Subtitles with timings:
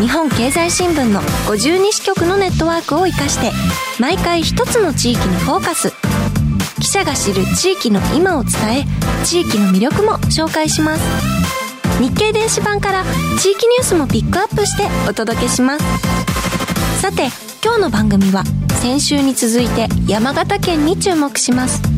[0.00, 3.50] 日本経済新聞の52支局のネットワークを生かして
[4.00, 5.92] 毎回一つの地域にフォーカス。
[6.80, 11.02] 記者が知る地域の今を伝え地域の魅力も紹介します。
[12.00, 13.02] 日経電子版から
[13.40, 15.84] 地域ニュースもピックアップしてお届けします。
[17.02, 17.28] さて
[17.64, 18.44] 今日の番組は
[18.80, 21.97] 先週に続いて山形県に注目します。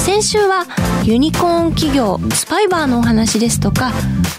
[0.00, 0.66] 先週は
[1.04, 3.92] ユニコーン企業スパイバーのお話ですとか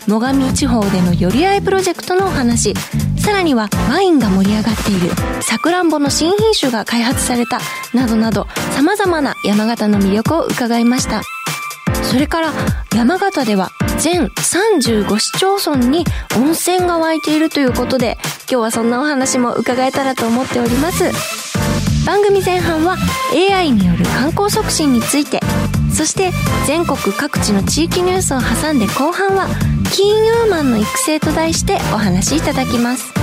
[0.08, 2.74] 最上地方での寄り合いプロジェクトのお話。
[3.20, 5.12] さらにはワインが盛り上がっている
[5.44, 7.60] さくらんぼの新品種が開発された
[7.94, 11.22] などなど様々な山形の魅力を伺いました。
[12.04, 12.52] それから
[12.96, 16.04] 山形では全35市町村に
[16.36, 18.18] 温泉が湧いているということで
[18.50, 21.12] 今日はそんなお話も伺えたらと思っております。
[22.06, 22.98] 番組前半は
[23.32, 25.40] AI による観光促進について
[26.02, 26.32] そして
[26.66, 29.48] 全国各地の地域ニュースを挟んで後半は
[29.94, 33.14] 金融マンの育成と題してお話しいただきます。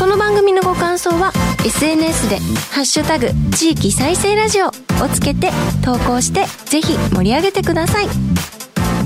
[0.00, 1.32] この番組のご感想は
[1.64, 2.40] SNS で
[2.74, 4.66] 「ハッシュタグ地域再生ラジオ」
[5.04, 5.52] をつけて
[5.84, 8.08] 投稿してぜひ盛り上げてください。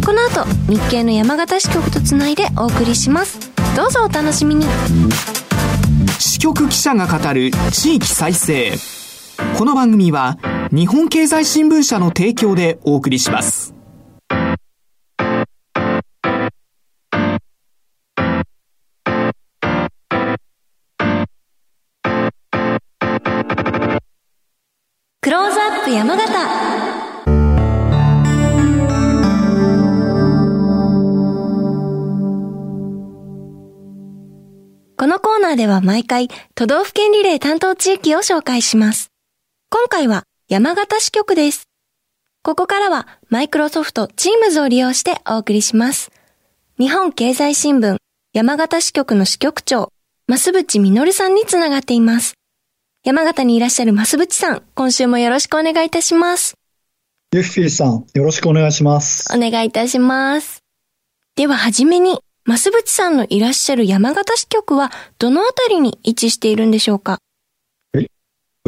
[0.07, 3.39] この後日経の山形支局とつないでお送りします。
[3.77, 4.65] どうぞお楽しみに。
[6.19, 8.98] 支局記者が語る地域再生。
[9.39, 10.37] この番組は
[10.73, 13.73] 日本経済新聞社の提供でお送りします
[25.21, 26.29] クローズアップ山形
[34.97, 39.13] このコーナーでは毎回都道府県リレー担当地域を紹介します。
[39.71, 41.69] 今回は山形支局です。
[42.43, 46.11] ここからはマイクロソフト Teams を利用してお送りします。
[46.79, 47.99] 日本経済新聞
[48.33, 49.93] 山形支局の支局長、
[50.27, 52.33] 増渕実さんにつながっています。
[53.05, 56.55] 山形にいらっしゃる増渕さん、今週もよろしくお願いいたします。
[57.35, 59.29] ユッフィーさん、よろしくお願いします。
[59.37, 60.63] お願いいたします。
[61.37, 67.19] でははじめに、増渕さんのいらっしゃる山形支局はどのあたりに位置しているんでしょうか？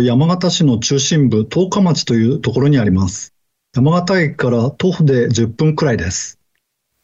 [0.02, 3.34] 山形市の中心部、十日町というところにあります。
[3.74, 6.38] 山形駅から徒歩で10分くらいです。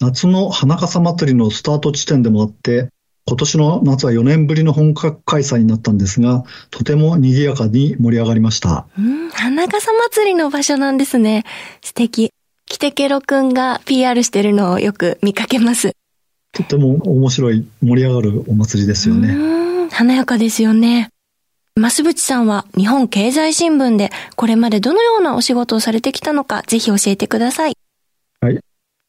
[0.01, 2.89] 夏の花笠祭りのスタート地点でもあって、
[3.29, 8.87] 今年の夏は4年ぶりの本格開催になったんですが、とても賑やかに盛り上がりました。
[8.99, 11.45] うん、花笠祭りの場所なんですね。
[11.83, 12.31] 素敵。
[12.67, 15.93] キテケロくんが PR してるのをよく見かけます。
[16.53, 19.35] とても面白い、盛り上がるお祭りですよね。
[19.35, 21.11] うん、華やかですよね。
[21.79, 27.77] 増渕さんは日本経済新聞でこれまでどのようなお仕事をされてきたのかぜひ教えてください。
[28.41, 28.59] はい。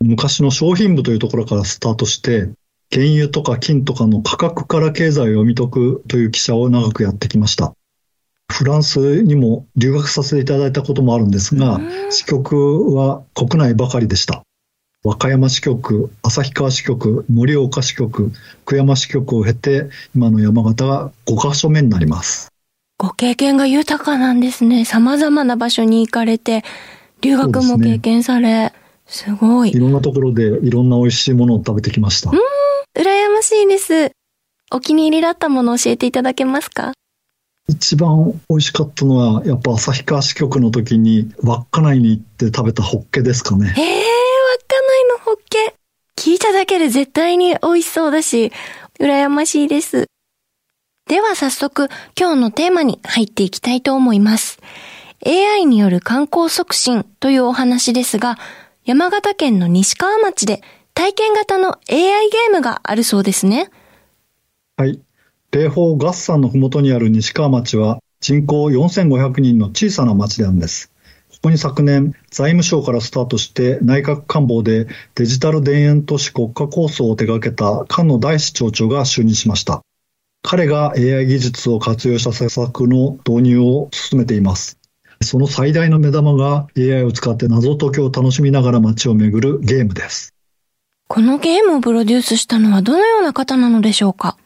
[0.02, 2.50] 昔の商品部というところからスタートして、
[2.92, 7.74] 原油とか金とかの価格から経済を読み解くという記者を長くやってきました。
[8.52, 11.80] フランスにも留学させていただいたこともあるんですが、
[12.10, 14.44] 支局は国内ばかりでした。
[15.06, 18.34] 和歌山支局、旭川支局、盛岡支局、
[18.66, 22.50] 久山支局を経て、今の山形が5カ所目になります。
[23.00, 24.84] ご経験が豊かなんですね。
[24.84, 26.64] 様々な場所に行かれて、
[27.22, 28.74] 留学も経験され、
[29.06, 29.72] す,ね、すごい。
[29.72, 32.32] いろんなところでいろんな美味しいものを食べてきました。
[32.32, 32.38] うん、
[32.96, 34.12] 羨ましいです。
[34.72, 36.94] お気に入りだったものを教えていただけますか？
[37.70, 43.76] 一番美味しかったのは、やっぱ旭川支局の時に稚内に行って食べたホッケですかね。
[43.78, 45.76] ええー、稚内のホッケ。
[46.16, 48.52] 聞いただけで絶対に美味しそうだし、
[49.00, 50.08] 羨ましいです。
[51.08, 51.88] では早速
[52.20, 54.60] 今日のテーマに入っていきたいと思います。
[55.26, 58.38] AI による観光促進というお話ですが、
[58.84, 60.62] 山形県の西川町で
[60.94, 63.70] 体験型の AI ゲームがあるそうですね。
[64.76, 65.00] はい。
[65.52, 70.92] 霊峰合山のふもとにある西川町は人口4500人の小さな町なんです。
[71.32, 79.84] ここに昨年、財務省からスタートして内閣官房でデジタル田園都市国家構想を手掛けた菅野大志町長が就任しました。
[80.50, 84.80] 彼が AI 技術を活用した施策の導入を進めています。
[85.22, 90.34] その最大の目玉が AI を使って謎解きを楽しみながら街を巡るゲームです。
[91.10, 94.38] このゲームをプロデュースしたのはどのような方なのでしょうか？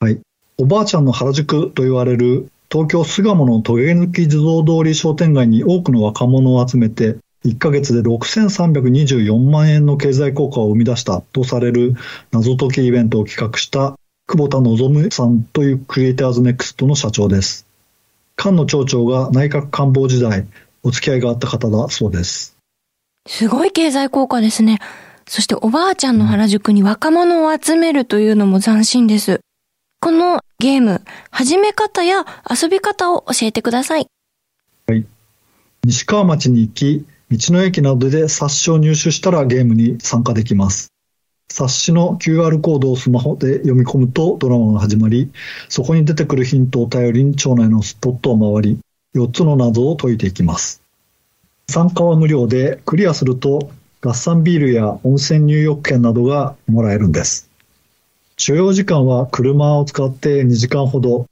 [0.00, 0.20] はい。
[0.58, 7.16] おばあちゃんの原宿と言われる東京巣鴨のトゲ抜き地蔵通り商店街に多くの若者を集めて、
[7.46, 11.94] 1ヶ月で6324万円の経済効果を生み出したとされる
[12.30, 13.96] 謎解きイベントを企画した
[14.30, 17.66] 久保田望さんというクリエイターズネクストの社長です。
[18.38, 20.46] 菅野町長が内閣官房時代、
[20.84, 22.56] お付き合いがあった方だそうです。
[23.26, 24.78] すごい経済効果ですね。
[25.26, 29.40] そしておばあちゃんの原宿に若者を集めるというのも斬新です。
[30.00, 34.06] このゲーム、始め方や遊び方を教えてください。
[34.86, 35.04] はい。
[35.82, 40.89] 西川町に行き、道の駅などで冊子を入手したらゲームに参加できます。
[41.50, 45.30] 冊子の QR コードをスマホで読み込むとドラマが始まり、
[45.68, 48.78] そこに出てくるヒントを頼りに町内のスポットを回り、
[49.14, 50.80] 4つの謎を解いていきます。
[51.68, 53.70] 参加は無料で、クリアすると
[54.00, 57.50] 合算ビールや温泉入浴券などがもらえるんです。
[58.36, 61.26] 所要時間は車を使って2時間ほど、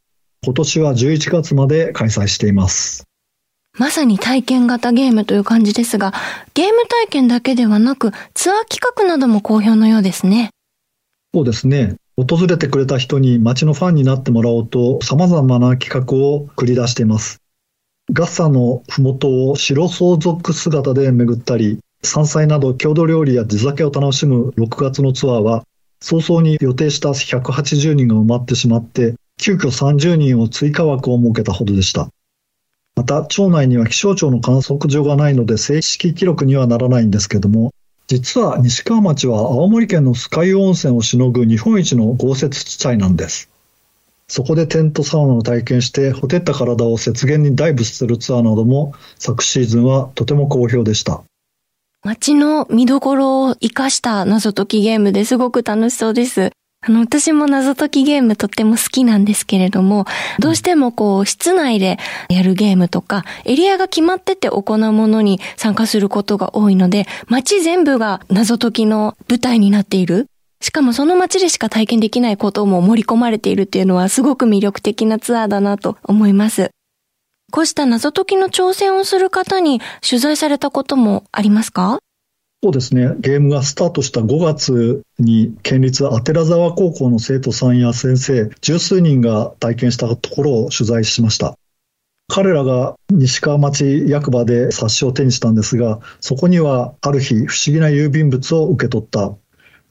[0.44, 3.07] 今年は11月まで開催しています。
[3.78, 6.12] まさに体験型ゲームという感じですが、
[6.54, 10.50] ゲーム体験だけではなく、ツアー企画なども好評のようですね。
[11.32, 11.94] そうですね。
[12.16, 17.40] 訪れてくれた人に街のファンになってもらおうと、様々な企画を繰り出しています。
[18.12, 25.62] ガッサのふもとを白相続姿で巡ったり、山菜など郷土料理や地酒を楽しむ6月のツアーは、
[26.00, 32.08] 早々に予定した180人が埋まってしまって、急遽30人を追加枠を設けたほどでした。
[32.98, 37.72] また、町内には気象庁の観測所がないので正式記録にはならないんですけども、
[38.08, 43.50] 実は西川町は青森県の酸ヶ湯温泉をしのぐ日本一の豪雪地帯なんです。
[44.26, 51.22] そこでテントサウナを体験してほてった体を雪原にダイブするツアーなども昨シーズンはとても好評でした。
[52.02, 56.50] 街の見どころを活かした謎解きゲームですごく楽しそうです。
[56.88, 60.06] あの、私も謎解きゲームとっても好きなんですけれども、
[60.38, 61.98] どうしてもこう、室内で
[62.30, 70.28] やるゲームとか、エリアが決まってて行うものに参加することが多いので、街全部が謎解きの舞台になっている。
[70.62, 76.70] しかもその街でしか体験できないことも盛り込まれているっていうのはすごく魅力的なツアーだなと思います。
[77.52, 82.00] こうした謎解きの挑戦をする方に取材されたこともありますか？
[82.60, 83.14] そうですね。
[83.20, 91.56] ゲームがスタートした5月に県立阿寺沢高校の生徒さんや先生、十数人が体験したところを取材しました。
[92.26, 99.32] 彼らが西川町役場で冊子を手にしたんですが、そこにはある日不思議な郵便物を受け取った。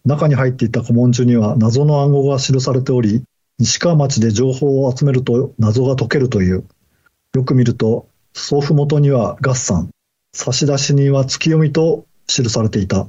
[0.04, 3.24] 中に入っていた古文書には謎の暗号が記されており、
[3.60, 6.66] 西川町で情報を集めると謎が解けるという。
[7.34, 9.90] よく見ると、送付元には合算、
[10.34, 13.08] 差出人は月読みと記されていた。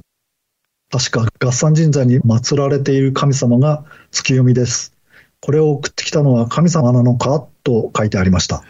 [0.90, 4.94] 確か合算神社に祀られている神様が月読みです。
[5.40, 8.64] これを送ってきたのは神様なのかと書いてありました。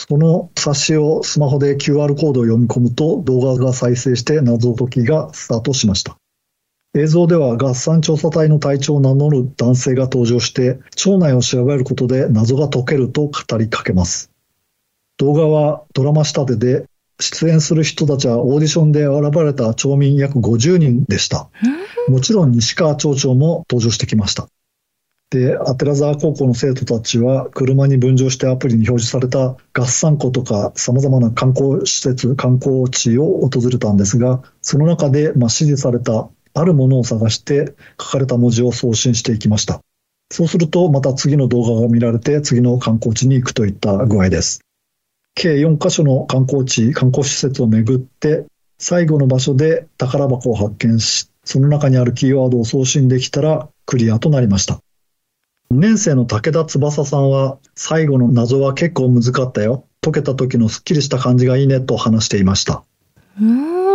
[0.00, 6.16] その冊子をスマホで QR コードを読み込むと動画が再生して謎解きがスタートしました。
[6.94, 14.30] 映像では合算調査隊の隊長を名乗る男性が登場して、町内を調べることで謎が解けると語りかけます。
[15.18, 16.88] 動画はドラマ仕立てで、
[17.20, 21.48] 出演する人たちはオーディションで選ばれた町民約50人でした。
[22.08, 24.48] もちろん西川町長も登場してきました。
[25.30, 39.80] で、アテラ沢高校の生徒たちは車に分乗してアプリに表示された合算庫とか様々な観光施設、観光地を訪れたんですが、その中でまあ指示されたあるものを探して書かれた文字を送信していきました。
[40.30, 44.60] そうすると、また次の動画が見られて、次の観光地に行くといった具合です。
[45.38, 48.44] 計4カ所の観光地、観光施設を巡って、
[48.76, 54.80] 最後の場所で宝箱を発見し、その中にあるキーワードを送信できたらクリアとなりました。
[55.72, 59.84] 2年生の武田翼さんは、最後の謎は結構難かったよ。
[60.00, 62.82] 解けた時のすっきりした感じがいいねと話していました。
[63.40, 63.87] うん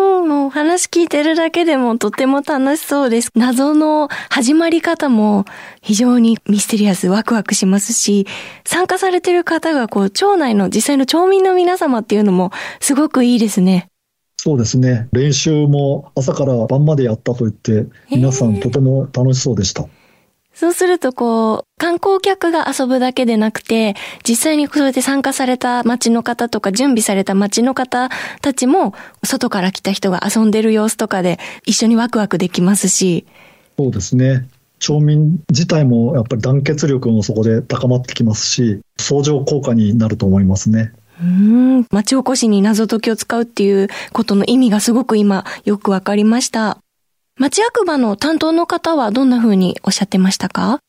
[0.54, 3.32] 話聞いてるだけでもとても楽しそうです。
[3.34, 5.46] 謎の始まり方も
[5.82, 8.28] 非常にミステリアス、ワクワクしますし、
[8.64, 13.88] 参加されてる方がこう、町内の実際の町民の皆様っていうのもすごくいいですね。
[14.38, 15.08] そうですね。
[15.12, 19.88] 練習も朝から晩までやったと言って、皆さんとても楽しそうでした。
[20.64, 28.08] そうするとこう、観光客が遊ぶだけでなくて、実際にそうやって参加された街の方とか準備された街の方
[28.42, 28.94] たちも、
[29.26, 33.26] 外から来た人が遊んでる様子とかで一緒にワクワクできますし。
[33.78, 34.48] そうですね。
[34.80, 40.94] 町民自体もやっぱり団結力もそこで高まってきますし、相乗効果になると思いますね。
[41.22, 46.78] うん、町おこしに謎解きを使うっていうことの意味がすごく今よくわかりました。
[47.40, 50.80] 町役場の担当の方はどんな風におっしゃってましたか？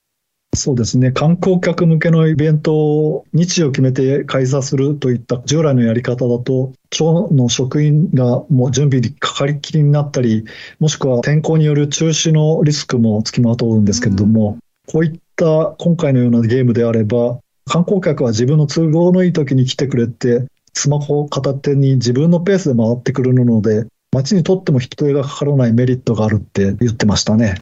[0.55, 1.11] そうですね。
[1.11, 10.45] 観光客向けのイベントを日時を決めて開催するといった従来のやり方だと、町の職員がもう準備にかかりきりになったり、
[10.81, 27.59] もしくは天候による中止のリスクもつきまとうんですけれども、うん、こういった今回のようなゲームであれば、観光客は自分の都合のいい時に来てくれて、スマホを片手に自分のペースで回ってくるので、街にとっても人手がかからないメリットがあるって言ってましたね。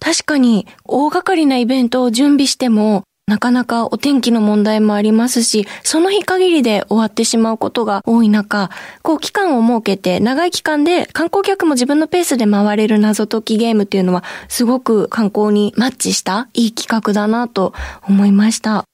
[0.00, 8.70] 確かに、大掛かりなイベントを準備しても、なかなかお天気の問題もありますし、その日限りで終わってしまうことが多い中、
[9.02, 17.72] こう期間を設けて、長い期間で観光客も自分のペースで回れる謎解きゲームっていうのは、すごく観光にマッチしたいい企画だなと
[18.06, 18.84] 思いました。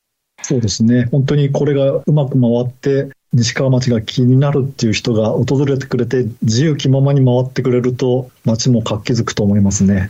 [0.43, 1.09] そうですね。
[1.11, 10.09] 本当にこれがうまく回って、西川町が気になるっていう人が訪れてくれて、自由気ままに回ってくれると、町も活気づくと思いますね。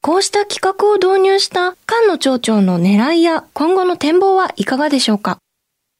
[0.00, 5.38] こうした企画を導入した菅野町長の狙いや今後の展望はいかがでしょうか？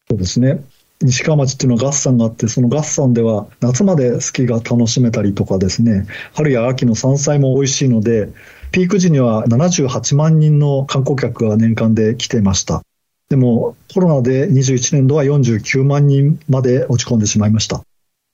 [0.08, 0.64] そうですね。
[1.02, 8.30] 西川町っていうのは合算があって、その合算では夏までスキーが楽しめたりとかですね、春や秋の山菜も美味しいので、
[8.72, 12.80] ピーク時には78万人の観光客が年間で来ていました。
[13.28, 17.82] でもコロナで21年度は49万人まで落ち込んでしまいました。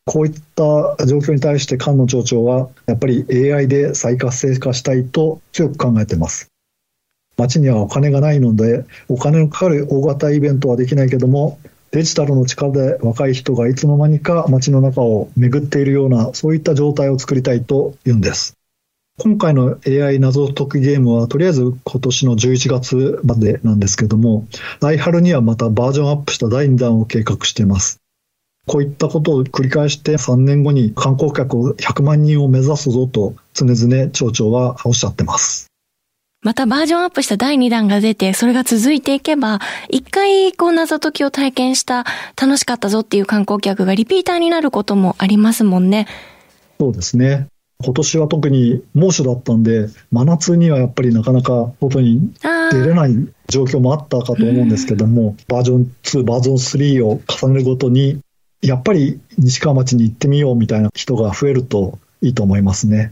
[0.04, 6.49] こういった状況に対して菅野町長はやっぱり AI で再活性化したいと強く考えています。
[7.37, 11.58] 町にはお金がないのでお金のかかる大型イベントはできないけども
[11.92, 18.54] デジタルの力で若い人がいつの間にか街の中を巡っているようなそういった状態を作りたいと言うんです。
[19.19, 24.47] 今回の AI 謎解きゲームは、とりあえず今年の11月までなんですけども、
[24.81, 27.99] 来春にはまたバージョンアップした第2弾を計画しています。
[28.66, 35.66] こういったことを繰り返して3年後に観光客を100万人を目指すぞと常々町長はおっしゃってます。
[36.42, 42.04] またバージョンアップした第2弾が出て、それが続いていけば、一回こう謎解きを体験した
[42.40, 46.09] 楽しかったぞっていう観光客がリピーターになることもありますもんね。
[46.81, 47.51] そうですね。
[47.83, 52.33] 今年は特に猛暑だったんで、真夏にはやっぱりなかなか外に
[52.73, 58.21] 出れない状況もあったかと思うんですけども、バージョン2、バージョン3を重ねるごとに、
[58.62, 63.11] やっぱり西川町に行ってみようみたいな人が増えるといいと思いますね。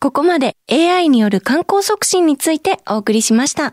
[0.00, 3.72] ここまで AI による観光促進についてお送りしました。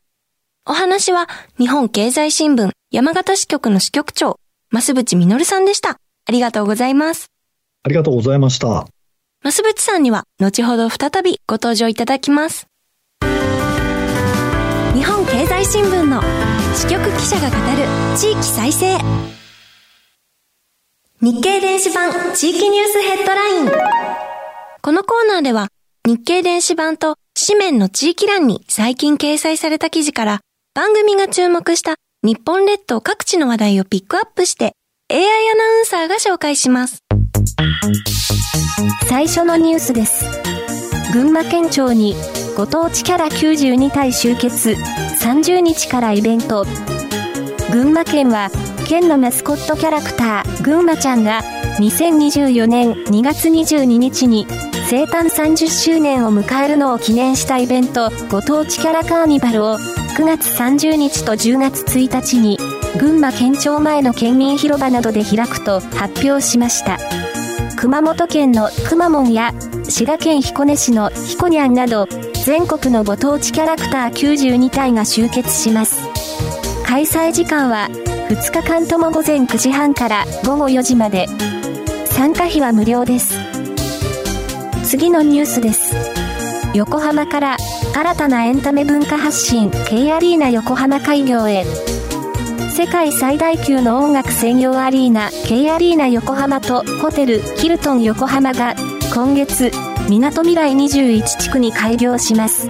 [0.66, 1.28] お話は
[1.58, 4.38] 日本経済新聞山形支局の支局長、
[4.72, 5.98] 増渕実さんでした。
[6.26, 7.28] ありがとうございます。
[7.84, 8.88] ありがとうございました。
[9.44, 12.68] 増渕さんには後ほど再びご登場いただきます。
[13.22, 16.22] 日本経済新聞の
[16.74, 18.98] 支局記者が語る地域再生。
[21.22, 23.70] 日経電子版地域ニュースヘッドライン。
[24.82, 25.68] このコーナーでは
[26.08, 30.40] 日経電子版と紙面の地域欄に最近掲載された記事から
[30.74, 34.72] 番組が注目した日本列島各地の話題をピックアップして
[35.12, 37.00] AI アナウンサーが紹介します。
[39.08, 40.26] 最初のニュースです。
[41.12, 42.16] 群馬県庁に
[42.58, 46.66] ご当地キャラ92体集結30日からイベント。
[47.72, 48.50] 群馬県は
[48.88, 51.42] 県のマスコットキャラクター群馬ちゃんが
[51.80, 54.48] 2024年2月22日に
[54.90, 62.58] 生誕30周年を迎えるのを記念したイベントご当地キャラカーニバルを9月30日と10月1日に
[63.00, 66.98] 群馬県庁前の県民広場などで開くと発表しました。
[67.84, 69.52] 熊本県のくまモンや
[69.90, 72.08] 滋賀県彦根市のひこにゃんなど
[72.46, 76.02] 全国のご当地キャラクター92体が集結します。
[76.88, 77.90] 開催時間は
[78.30, 81.28] 2日間とも午前9時半から午後4時まで。
[82.06, 83.38] 参加費は無料です。
[84.86, 85.94] 次のニュースです。
[86.74, 87.58] 横浜から
[87.94, 91.66] 新たなエンタメ文化発信 K アリーナ横浜開業へ。
[92.74, 98.74] 世界最大級の音楽専用アリーナ K アリーナ横浜とホテルヒルトン横浜が
[99.14, 99.70] 今月
[100.10, 102.68] みなとみらい21地区に開業します。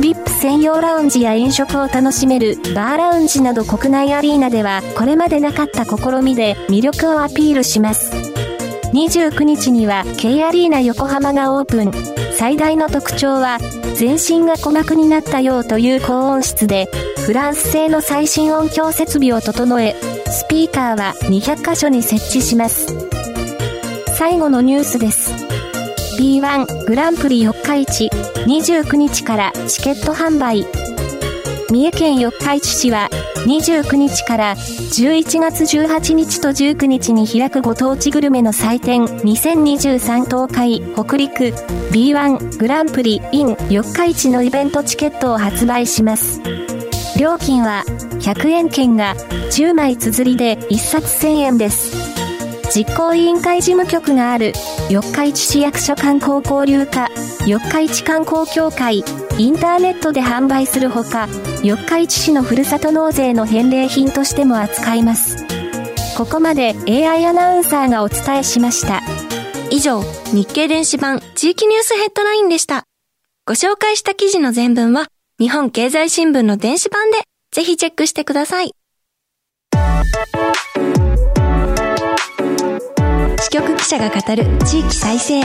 [0.00, 8.31] VIP 専用ラウンジや飲食を楽しめるバーラウンジなど国内アリーナではこれまでなかった試みで魅力をアピールします。
[8.92, 13.58] 29日には K アリーナ横浜がオープン最大の特徴は、
[13.94, 16.88] 全身が鼓膜になったようという高音質で、
[17.24, 19.94] フランス製の最新音響設備を整え、
[20.26, 22.88] スピーカーは200箇所に設置します。
[24.16, 25.32] 最後のニュースです。
[26.18, 28.10] B1 グランプリ四日市
[28.46, 30.66] 29日からチケット販売。
[31.70, 33.08] 三重県四日市市は
[33.46, 41.44] 29日から11月18日と19日に開くご当地グルメの祭典2023東海北陸
[41.92, 46.40] B1 グランプリ in 四日市のイベントチケットを発売します。
[47.18, 47.84] 料金は
[48.20, 49.14] 100円券が
[49.50, 52.12] 10枚綴りで1冊1000円です。
[52.74, 54.54] 実行委員会事務局がある
[54.88, 57.10] 四日市市役所観光交流課
[57.46, 59.04] 四日市観光協会
[59.38, 61.28] インターネットで販売するほか
[61.64, 65.46] 四日市市のふるさと納税の返礼品としても扱います。
[66.16, 69.00] ここまで AI アナウンサーがお伝えしました。
[69.70, 70.02] 以上
[70.32, 72.82] 日経電子版地域ニュースヘッドラインでした。
[73.46, 75.06] ご紹介した記事の全文は
[75.38, 77.18] 日本経済新聞の電子版で
[77.52, 78.72] ぜひチェックしてください。
[83.40, 85.38] 支局記者が語る地域再生。
[85.38, 85.44] 引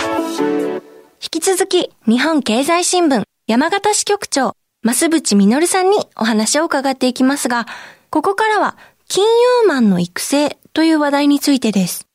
[1.30, 4.57] き続き日本経済新聞山形支局長。
[4.94, 7.66] 増渕実さんにお話を伺っていきますが、
[8.10, 8.78] ここからは
[9.08, 12.08] 金融マンの育成という話題についてです。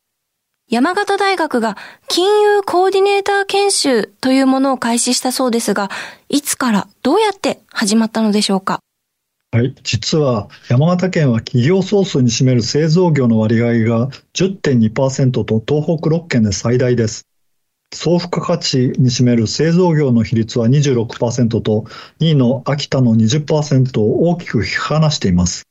[0.70, 1.76] 山形大学が
[2.08, 5.90] 金融コーディネーター研修というものを開始したそうですが、
[6.30, 8.80] いつからどうやって始まったのでしょうか？
[9.50, 9.74] はい。
[9.82, 17.26] 実は山形県は企業総数に占める製造業の割合が10.2%と東北6県で最大です。
[17.92, 21.84] 総付加価値に占める製造業の比率は26%と、
[22.20, 25.64] 2位の秋田の20%を大きく引き離しています。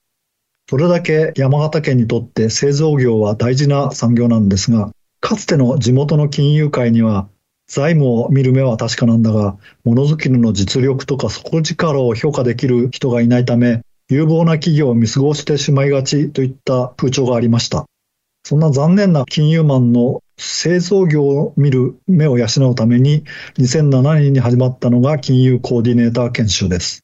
[0.69, 7.27] それだけ山形県にとって製造業は大事な産業なんですが、かつての地元の金融界には、
[7.67, 17.85] 財務を見る目は確かなんだが、ものづくりの実力とか底力を評価できる人がいないため、有望な企業を見過ごしてしまいがちといった風潮がありました。
[18.51, 23.23] そんな残念な金融マンの製造業を見る目を養うために
[23.57, 26.99] 2007年に始まったのが金融コーディネーター研修です。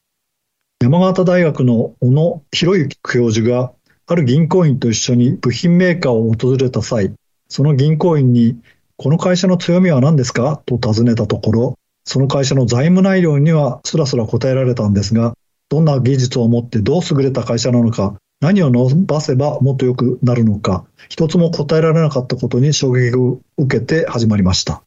[0.82, 3.72] 山形大学の小野博之教授が
[4.06, 7.14] ある銀行員と一緒に部品メーカーを訪れた際、
[7.48, 8.60] その銀行員に
[8.98, 10.60] この会社の強みは何ですか？
[10.66, 15.32] と尋ねたところ、その会社の財務内容にはスラスラ答えられたんですが、
[15.70, 24.82] どんな技術を持ってどう優れた会社なのか、何を伸ばせばもっと良くなるのか、一つも答えられなかったことに衝撃を受けて始まりました。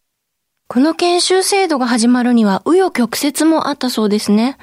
[0.70, 4.58] この研修制度が始まるには、紆余曲折もあったそうですね。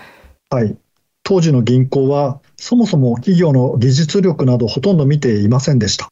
[0.48, 0.74] はい。
[1.22, 6.09] 当時の銀行は、そもそも企業の技術力などほとんど見ていませんでした。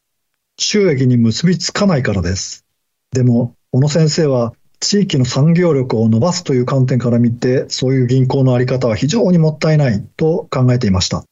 [0.59, 2.63] 収益に結びつかないからです。
[3.11, 11.23] でも、小野先生は、地域の産業力を伸ばすという観点から見て、そういう銀行のあり方は非常にもったいないと考えていました。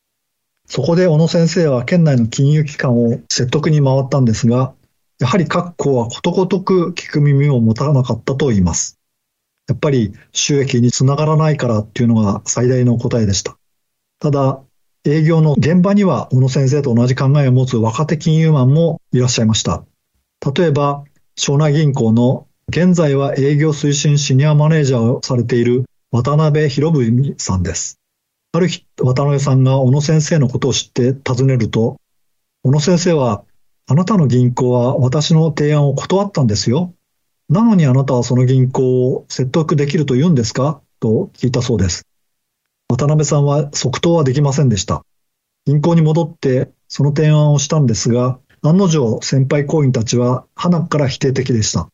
[0.68, 4.74] そこで小野先生は県内の金融機関を説得に回ったんですが、
[5.20, 9.00] やはり各校はことごとく聞く耳を持たなかったと言います。
[9.68, 13.58] やっぱり収益につながらないからっていうのが最大の答えでした。
[14.20, 14.62] ただ、
[15.06, 19.84] 営業の現場には小野先生と同じ考えを持つ若手金融マンもいらっしゃいました。
[20.56, 21.04] 例えば、
[21.36, 28.00] 庄内銀行の現在は営業推進シニアマネージャーをされている渡辺博文さんです。
[28.56, 31.98] ある日、渡辺さんが小野先生のことを知って尋ねると、
[32.64, 33.44] 小野先生は、
[33.86, 36.94] あなたの銀行は私の提案を断ったんですよ。
[37.50, 40.82] なのにあなたはその銀行を説得できると言うんですか？
[41.02, 42.08] と聞いたそうです。
[42.90, 45.04] 渡辺さんは即答はできませんでした。
[45.66, 51.90] 銀行に戻ってその提案をしたんですが、案の定先輩行員たちは花から否定的でした。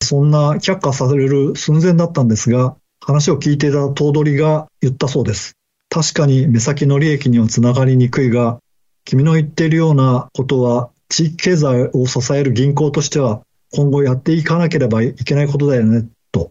[0.00, 5.56] そんな却下される寸前だったんですが、話を聞いていた頭取が言ったそうです。
[5.92, 8.58] 確かに目先の利益にはつながりにくいが、
[9.04, 13.42] 君の言っているようなことは地域経済を支える銀行としては
[13.74, 16.50] 今後やっていかなければいけないことだよね、と。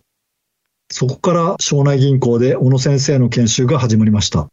[0.91, 4.47] そこから庄内銀行で小野先生の研修が始まりました。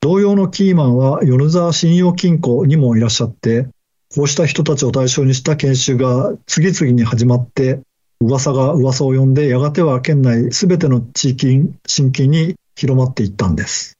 [0.00, 3.68] 同様のキーマンは米沢信用金庫にもいらっしゃって、
[4.16, 7.80] こうした人たちを対象にした研修が次々に始まって、
[8.22, 13.96] 噂が噂を呼んで、やがては県内すべての地域新規に広まっていったんです。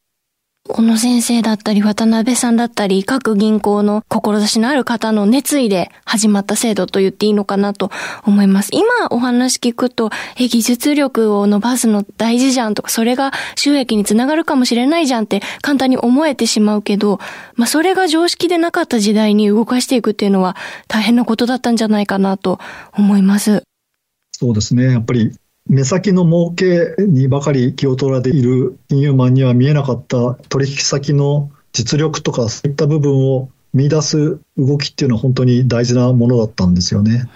[0.69, 7.91] 小野先生だったり、渡辺さんだったり、各銀行の志のある方の熱意で始まった制度と言っていいのかなと
[8.25, 8.71] 思います。
[8.73, 17.19] 今お話聞くと、え、技術力を伸ばすの大事じゃんとか、それが収益につながるかもしれないじゃんって簡単に思えてしまうけど、
[17.57, 20.57] まあそれが常識でなかった時代に動かしていくっていうのは
[20.87, 22.61] 大変なことだったんじゃないかなと
[22.97, 23.65] 思います。
[24.31, 24.93] そうですね。
[24.93, 25.33] やっぱり
[25.69, 37.31] 目先の儲けにばかり気を取られている金融マンには見えなかった取引先の実力とかそういった部分を見出す動きっていうのは本当に大事なものだったんですよね。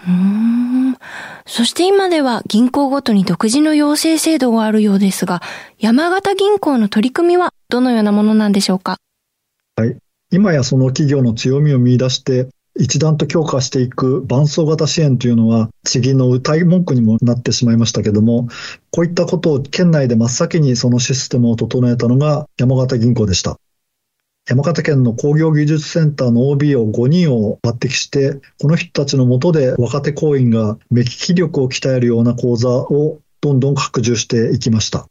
[1.46, 5.40] そして今では銀行ごとに独自の養成制度があるようですが、
[5.78, 8.98] 山形銀行の取り組みはどのようなものなんでしょうか？
[9.76, 9.96] はい。
[10.30, 18.48] 今やその企業の強みを見出して、一段と強化していく伴走型支援というのは、地銀の歌い文句にもなってしまいましたけども、
[18.90, 23.58] こういったことを県内で真っ先にそのシステムを整えたのが山形銀行でした。
[24.48, 35.08] 山形県の工業技術センターの OB を5人を抜擢して、この人たちのもとで若手行員が目利き力を鍛えるような講座をどんどん拡充していきました。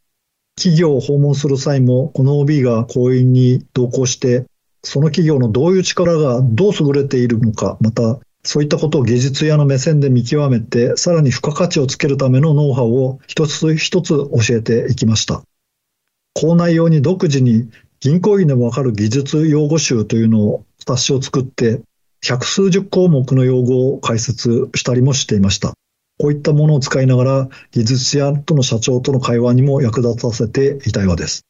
[0.58, 4.46] 企業を訪問する際も、この OB が行員に同行して、
[4.86, 15.42] その企業のどういう力がどう優れているのか、またそういったことを技術屋の目線で見極めて、さらに付加価値をつけるためのノウハウを一つ一つ教えていきました。
[16.34, 17.70] 校内用に独自に
[18.00, 21.82] 銀行員でもわかる技術用語集というのを冊子を作って、
[22.24, 25.74] 百数十項目の用語を解説したりもしていました。
[26.20, 31.46] こういったものを使いながら、技術者との社長との会話にも役立たせていたようです。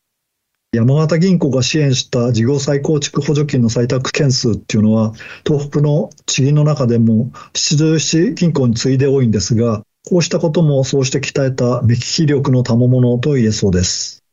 [0.76, 5.14] 山形銀行が支援した事業再構築補助金の採択件数っていうのは、
[5.46, 14.24] 東北の地銀の中でも出場し銀行に次いで多いんですが、こうしたこともそうして鍛えた目利き力の賜物と言えそうです。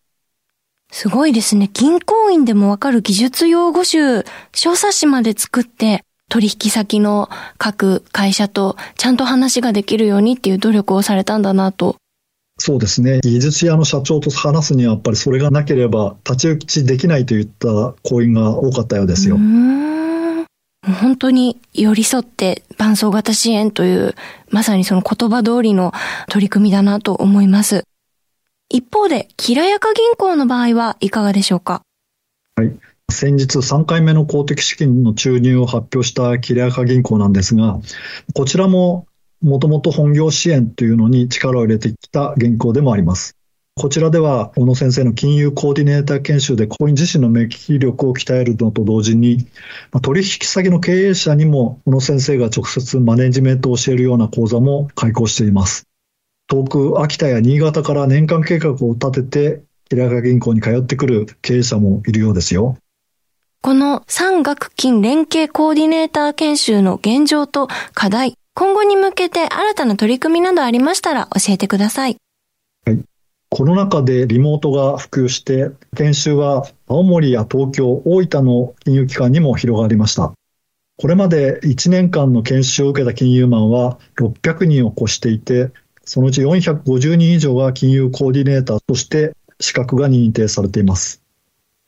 [0.91, 1.71] すごいですね。
[1.73, 4.25] 銀行員でもわかる技術用語集、
[4.55, 11.97] 小冊子まで作って、取引先の各会社とちゃんと話ができるようにっていう努力をされたんだなと。
[12.65, 13.19] そうですね。
[13.23, 19.37] 技術屋の社長と話すにはやっぱりそれがなければ立ち打ちできないといった行員が多かったようですよ。
[19.37, 24.15] 本当に寄り添って伴走型支援という
[24.51, 25.93] まさにその言葉通りの
[26.29, 27.83] 取り組みだなと思います。
[28.69, 31.83] 一方で、キラヤカ銀行の場合はいかがでしょうか？
[32.55, 32.73] はい。
[33.11, 37.81] 先日3回目の公的資金の注入を発表したキラヤカ銀行なんですが、
[38.35, 39.07] こちらも
[39.43, 43.37] もともと本業支援というのに力を入れてきた銀行でもあります。
[43.75, 49.47] こちらでは、小野先生の金融コーディネーター研修で、行員自身の目利き力を鍛えるのと同時に、
[50.03, 55.87] 取引先の経営者にも、小野先生が直接マネジメントを教えるような講座も開講しています。
[56.49, 62.77] 遠く秋田や新潟から年間計画を立てて、平賀銀行に通ってくる経営者もいるようですよ。
[63.63, 72.17] この産学金連携コーディネーター研修の現状と課題、今後に向けて新たな取り組みなどありましたら教えてください。
[72.87, 73.01] はい。
[73.49, 80.33] コロナ禍でリモートが普及して、研修は青森や東京、大分の金融機関にも広がりました。
[80.99, 85.71] これまで1年間の研修を受けた金融マンは600人を超していて、
[86.05, 91.23] そのうち450人以上が金融コーディネーターとして資格が認定されています。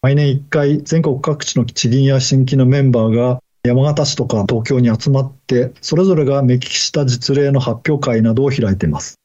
[0.00, 9.18] 毎年1回全国各地の地銀や新規のメンバーが山形市とか東京に集まって、それぞれが目利きした実例の発表会などを開いています。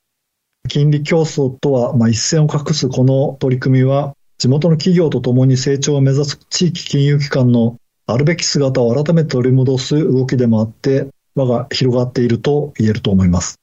[0.70, 7.76] 金利競争とは、まあ、一線を画すこの取り組みは、地元の企業とともに成長を目指す地域金融機関の
[8.08, 13.60] あるべき姿を改めて取り戻す動きでもあって、輪が広がっていると言えると思います。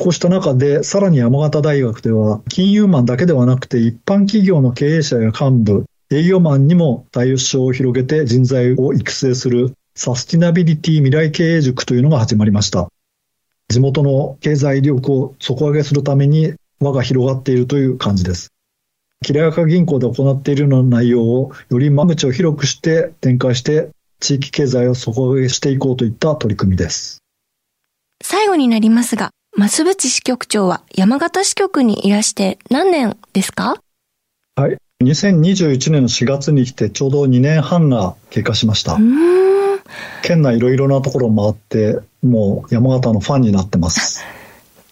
[0.00, 12.88] こうした中で、さらに山形大学では、金融マンだけではなくて、一般企業の経営者や幹部、営業マンにも対象を広げて人材を育成するサスティナビリティ未来経営塾というのが始まりました。
[13.68, 18.52] 地元の経済力を底上げするために輪が広がっているという感じです。
[19.24, 27.22] キラヤカ銀行で行っているような内容をより間口を広くして展開して地域経済を底上げしていこうといった取り組みです。
[28.22, 33.76] 最後になりますが、増渕支局長は山形支局にいらして何年ですか？
[34.56, 34.78] はい。
[35.04, 38.98] 2021年の4月に来てちょうど2年半が経過しました。
[40.22, 44.24] 県内いろいろなところ回って、もう山形のファンになってます。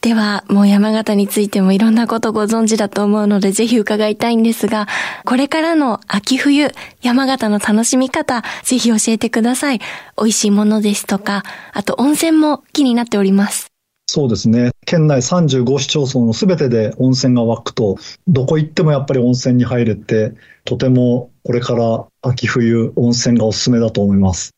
[0.01, 4.89] では、もう山形についてもいろんなことご存知だと思うので、ぜひ伺いたいんですが、
[5.27, 6.73] これからの秋冬、
[7.03, 9.81] 山形の楽しみ方、ぜひ教えてください。
[10.17, 11.43] 美味しいものですとか、
[11.75, 13.67] あと温泉も気になっております。
[14.07, 14.71] そうですね。
[14.87, 20.33] 県内35市町村のすべてで温泉が湧くと、どこ行ってもやっぱり温泉に入れて、
[20.65, 24.51] とてもこれから秋冬温泉がおすすめだと思います。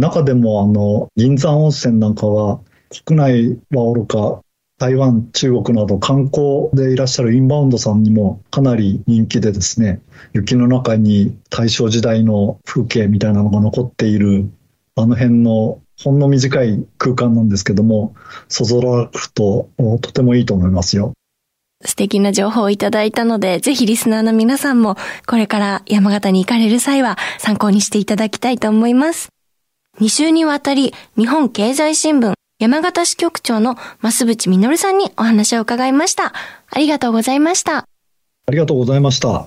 [0.00, 2.60] 中でもあの、銀山温泉なんかは
[3.06, 4.40] 国内はおろか、
[4.78, 10.00] 台湾、中国など観光でいらっしゃるインバウンドさんにもかなり人気でですね、
[10.32, 14.50] 雪の中に大正時代の風景みたいなのが残っている、
[14.96, 18.14] あの辺のほんの短い空間なんですけども、
[18.48, 19.68] そぞらくと
[20.00, 21.12] とてもいいと思いますよ。
[21.84, 29.28] 素敵な情報をいただいたので、ぜひリスナーの皆さんも、これから山形に行かれる際は参考にしていただきたいと思います。
[29.98, 36.32] 2週にわたり、日本経済新聞山形支局長の増渕実さんにお話を伺いました。
[36.70, 37.78] ありがとうございました。
[37.78, 37.86] あ
[38.50, 39.46] りがとうございました。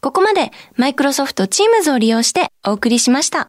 [0.00, 3.48] ここまでマイクロソフト Teams を利用してお送りしました。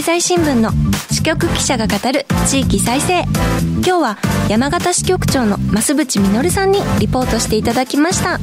[0.00, 0.70] 経済新聞の
[1.10, 3.22] 支局記者が語る地域再生。
[3.60, 8.38] 今日は山形支局長の増渕実さんにリポートしていただきました。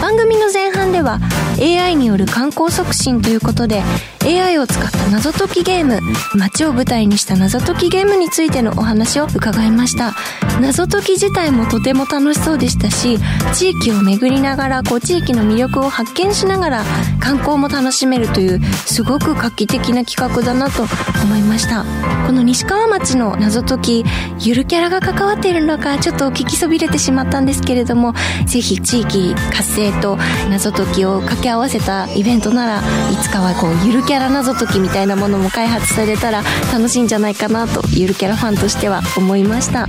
[0.00, 1.18] 番組の前半では
[1.60, 3.82] AI による観光促進ということで
[4.24, 5.98] AI を使った謎解きゲーム
[6.36, 10.14] 街を舞台にした謎解きゲームについてのお話を伺いました。
[10.60, 13.18] 謎解き自体もとても楽しそうでしたし
[13.54, 16.84] 地域を巡りながらこう地域の魅力を発見しながら
[17.18, 20.84] 観光も楽しめるというすごく画期的な企画だなと
[21.22, 21.84] 思いました。
[22.30, 24.04] この西川町の謎解き
[24.38, 28.14] ゆるキャラが関わっているのかちょっと聞きそびれてしまったんですけれども
[28.46, 30.16] ぜひ地域活性と
[30.48, 39.88] 謎解きを掛け合わせたイベントならいつかはこうゆるキャラ謎解きみたいなものも開発されたら楽しいんじゃないかなとゆるキャラファンとしては思いました。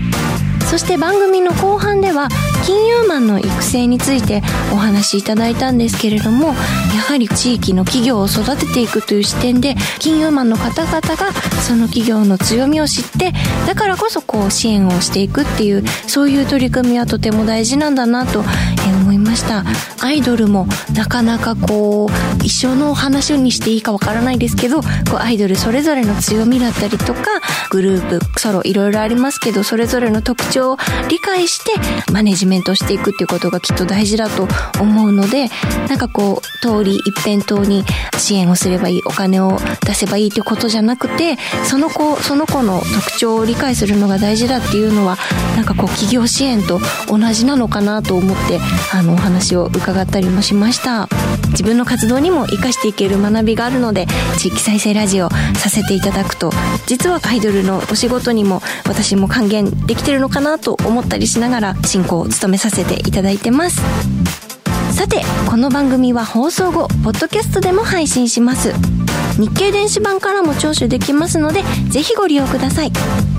[0.71, 2.29] そして番組の後半では
[2.65, 13.33] 金融マンの育成についてお話しいただいたんですけれどもやはり地域の企業を育てていくという視点で金融マンの方々がその企業の強みを知って
[13.67, 18.41] だからこそこう支援をしていくっていうそういう取り組みはとても大事なんだなと
[19.31, 19.63] ました。
[20.05, 27.21] アイドルもなかなかこう一緒の話にしていいかわからないですけどこうアイドルそれぞれの強みだったりとか
[27.69, 31.71] グループソロいろいろありますけどそれぞれの特徴を理解して
[32.11, 34.47] マネジメントしていくっていうことがきっと大事だと
[34.81, 35.49] 思うので
[35.87, 37.83] なんかこう通り一辺倒に
[38.17, 45.17] 支援をすればいいお金を出せばいいってことじゃなくてその子その子の特徴を理解するのが大事だっていうのは
[45.55, 48.59] なんかこう企業支援と同じなのかなと思って
[48.91, 51.07] あの話を伺ったりもしました。
[51.51, 54.07] 自分の活動にも生かしていける学びがあるので
[54.37, 56.51] 地域再生ラジオさせていただくと
[56.87, 64.50] 実はアイドルのお仕事にも私も還元できてるのかなと思ったりしながら進行を務めさせていただいてます。
[65.01, 68.71] さてこの番組は放送後ポッドキャストでも配信します。
[69.39, 72.91] 日経電子版からも聴取できますのでぜひご利用ください。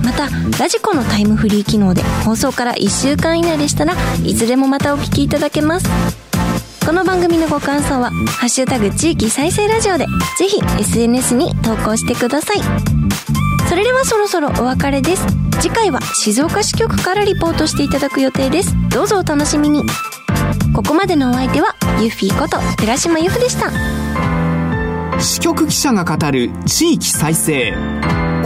[0.05, 3.95] またラジコのタイムフリー機能で放送から1週間以内でしたら
[4.25, 5.87] いつでもまたお聞きいただけます。
[6.85, 10.07] この番組のご感想は「ハッシュタグ地域再生ラジオ」で
[10.39, 12.61] ぜひ SNS に投稿してください。
[13.69, 15.25] それではそろそろお別れです。
[15.61, 18.75] 次回は静岡支局からリポートしていただく予定です。
[18.91, 19.85] どうぞお楽しみに。
[20.73, 23.71] ここまでのお相手はユフィこと寺島由布でした
[25.21, 27.73] 支局記者が語る地域再生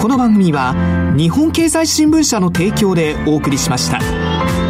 [0.01, 0.75] この番組は
[1.17, 4.66] 日本経済新聞社の提供でお送りしました。